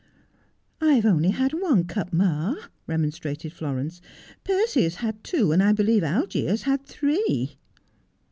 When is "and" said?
5.51-5.61